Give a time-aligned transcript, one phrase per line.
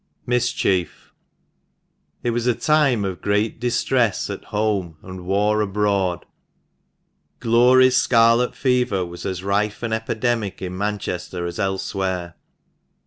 [0.25, 1.13] MISCHIEF.
[2.23, 3.21] T was a time of
[3.59, 6.25] distress at home and war abroad.
[7.39, 12.33] Glory's scarlet fever was as rife an epidemic in Manchester as elsewhere.